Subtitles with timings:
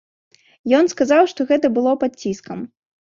[0.77, 2.59] Ён сказаў, што гэта было пад ціскам.